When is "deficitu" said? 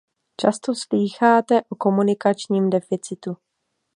2.69-3.37